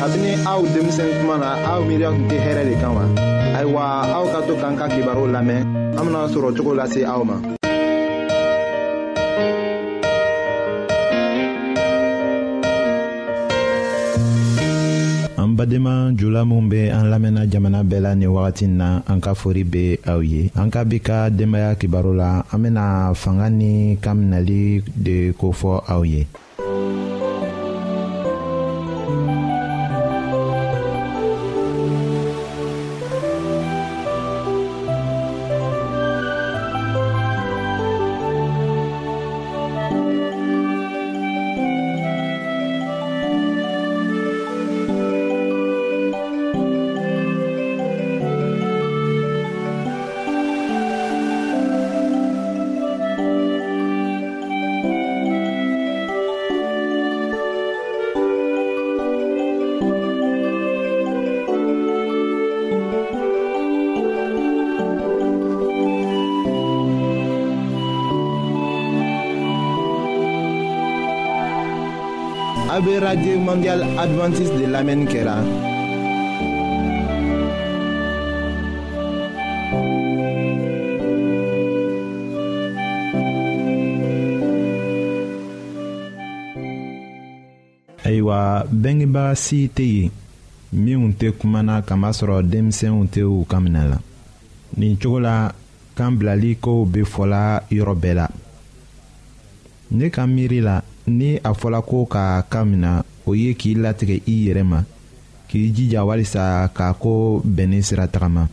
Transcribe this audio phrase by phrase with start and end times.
[0.00, 3.04] kabini aw denmisɛn tuma na aw miiriya tun tɛ hɛrɛ de kan wa
[3.58, 3.82] ayiwa
[4.18, 5.60] aw ka to k'an ka kibaru lamɛn
[5.98, 7.36] an bena sɔrɔ cogo lase aw ma
[15.42, 19.32] an badenma jula min be an lamɛnna jamana bɛɛ la nin wagati na an ka
[19.34, 23.96] fori be aw ye an ka bi ka denbaaya kibaru la an bena fanga ni
[24.02, 26.26] kan minɛli de kofɔ aw ye
[72.74, 75.36] A be radye mondial adventis de lamen kera.
[75.36, 75.46] La.
[88.04, 90.10] ayiwa bengebaga si tɛ yen
[90.82, 93.98] minw tɛ kumana kamasɔrɔ denmisɛnw tɛ u kan minɛ la
[94.78, 95.36] nin cogo la
[95.96, 97.42] kan bilali kow be fɔla
[97.76, 98.26] yɔrɔ bɛɛ la
[99.96, 103.74] ne ka miiri la ni a fɔla ko ka kan min na o ye k'i
[103.74, 104.84] latigɛ i yɛrɛ ma
[105.48, 108.48] k'i jija walisa k'a ko bɛnni sira tagama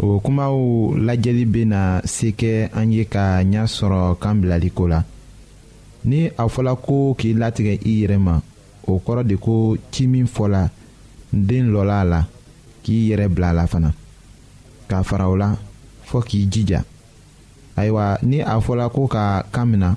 [0.00, 0.54] o kumaw
[0.96, 5.02] lajɛli bena se kɛ an ye ka ɲa sɔrɔ kan bilaliko la
[6.04, 8.40] ni a fɔla ko k'i latigɛ i yɛrɛ ma
[8.86, 10.70] o kɔrɔ de ko ci min fɔla
[11.32, 12.26] den lɔla a la
[12.84, 13.90] k'i yɛrɛ bila a la fana
[14.88, 15.56] k'a fara o la
[16.06, 16.84] fɔɔ k'i jija
[17.76, 19.96] ayiwa ni a fɔla ko ka kan mina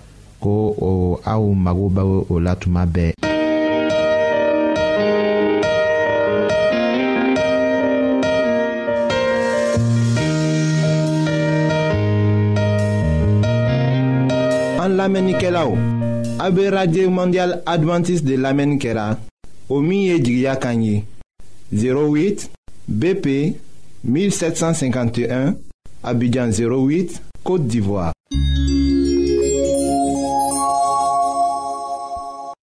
[0.41, 0.91] ko o
[1.23, 1.43] aw
[2.33, 3.13] o la tuma bɛɛ.
[17.09, 19.17] mondial adventiste de lamɛnni kɛra
[19.69, 21.03] o min ye
[21.71, 22.49] 08
[22.87, 23.25] bp
[24.03, 25.55] 1751
[26.03, 28.11] abidjan 08 côte d'ivoire.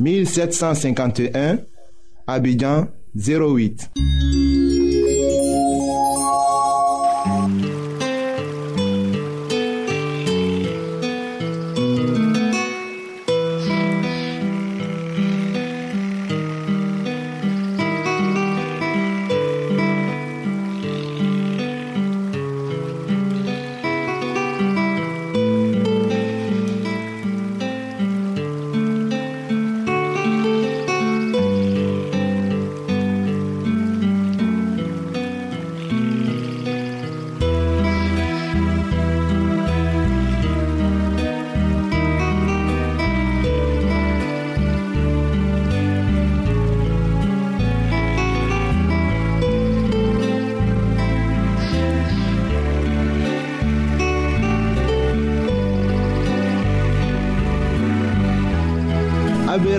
[0.00, 1.58] 1751,
[2.26, 3.90] Abidjan 08.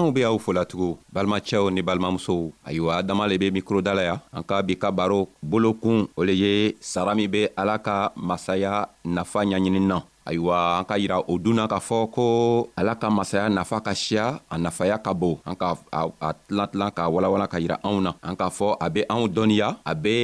[0.00, 4.40] anw be aw folatugun balimacɛw ni balimamusow ayiwa adama le be mikroda la ya an
[4.42, 9.44] ka bi ka baro bolokun o le ye sara min be ala ka masaya nafa
[9.44, 12.24] ɲaɲini na ayiwa an ka yira o dunna k'a fɔ ko
[12.80, 16.90] ala ka masaya nafa ka siya a nafaya ka bon an ka a tilan tilan
[16.96, 20.16] k'a walawala ka yira anw na an k'a fɔ a be anw dɔnniya a be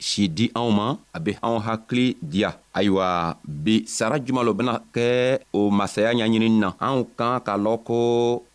[0.00, 4.80] si di anw ma a be anw hakili diya ayiwa bi sara juman lo bena
[4.92, 8.00] kɛ o masaya ɲaɲinini na anw kan k'a lɔn ko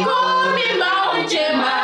[0.00, 1.83] Mbinguni Gemma.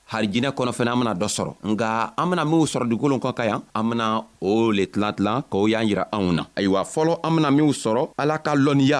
[0.11, 1.87] harijinɛ kɔnɔ fɛnɛ an bena dɔ sɔrɔ nga
[2.19, 4.05] an bena minw sɔrɔ dugukolo kɔn ka yan an bena
[4.41, 8.01] o le tilan tilan k'o y'an yira anw na ayiwa fɔlɔ an bena minw sɔrɔ
[8.17, 8.99] ala ka lɔnniya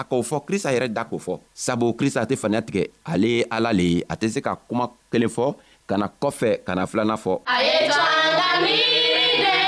[0.00, 3.42] a k'o fɔ krista yɛrɛ da k'o fɔ sabu krista tɛ faniya tigɛ ale ye
[3.54, 5.46] ala le ye a tɛ se ka kuma kelen fɔ
[5.88, 9.67] ka na kɔfɛ ka na filanan fɔ a ye to an ka miiri de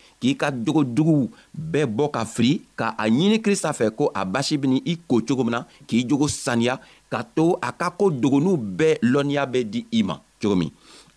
[0.21, 1.23] k'i ka jogo juguw
[1.71, 5.19] bɛɛ bɔ ka fili ka a ɲini krista fɛ ko a basi bini i ko
[5.27, 6.77] cogo min na k'i jogo saniya
[7.11, 10.71] ka to a ka ko dogonuw bɛɛ lɔnniya bɛ di i ma cogo min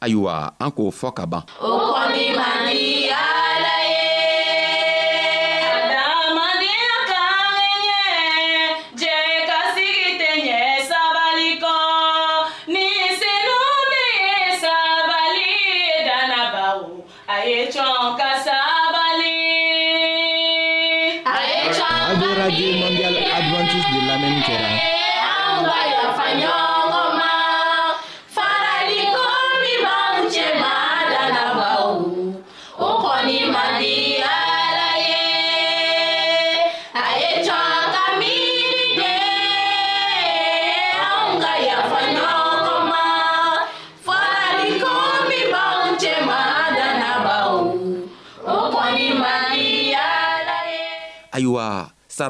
[0.04, 2.83] ayiwa an k'o fɔ ka ban o kɔni man di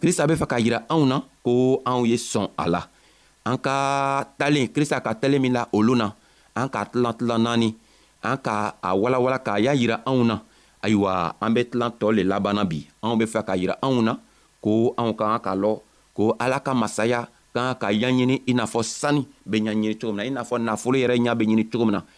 [0.00, 2.80] krista be fɛ k'a yira anw na ko anw ye sɔn a la
[3.44, 3.76] an ka
[4.36, 6.12] talen krista ka talen min la olu na
[6.54, 7.74] an k'a tilan tilan naani
[8.22, 10.36] an ka a walawala k'a y'a yira anw na
[10.84, 14.12] ayiwa an be tilan tɔɔ le labanna bi anw be fɛ k'a yira anw na
[14.60, 15.72] ko anw ka kan k'a lɔ
[16.14, 20.12] ko ala ka masaya ka kan ka ɲaɲini i n'a fɔ sani be ɲaɲini cogo
[20.12, 22.02] min na i n'a fɔ nafolo yɛrɛ ɲa be ɲini cogo min na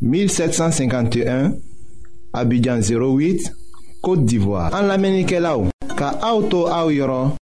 [0.00, 1.52] 1751
[2.32, 3.50] Abidjan 08
[4.02, 5.66] Kote d'Ivoire An la menike la ou
[5.98, 7.32] Ka auto a ou yoron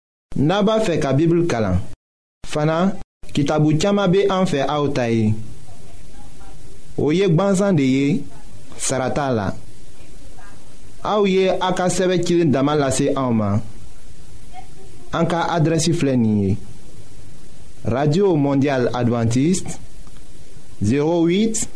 [0.40, 1.80] Naba fe ka bibl kalan
[2.48, 2.94] Fana
[3.36, 5.34] kitabou tchama be an fe a ou tayi
[6.96, 8.22] Ou yek ban zande ye
[8.80, 9.50] Sarata la
[11.04, 13.60] A ou ye akasewe kilin damal la se a ou man
[15.16, 16.56] An ka adresi flenye
[17.84, 19.76] Radio Mondial Adventist
[20.80, 21.74] 08 Abidjan